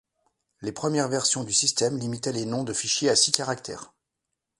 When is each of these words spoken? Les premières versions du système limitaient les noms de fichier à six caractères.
Les 0.63 0.71
premières 0.71 1.09
versions 1.09 1.43
du 1.43 1.53
système 1.53 1.95
limitaient 1.99 2.31
les 2.31 2.47
noms 2.47 2.63
de 2.63 2.73
fichier 2.73 3.07
à 3.11 3.15
six 3.15 3.31
caractères. 3.31 3.93